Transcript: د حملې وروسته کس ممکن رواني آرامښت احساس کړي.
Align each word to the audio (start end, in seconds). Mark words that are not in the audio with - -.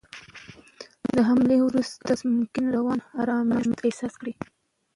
د 1.15 1.17
حملې 1.27 1.57
وروسته 1.61 1.97
کس 2.07 2.19
ممکن 2.33 2.63
رواني 2.75 3.03
آرامښت 3.21 3.79
احساس 3.87 4.13
کړي. 4.21 4.33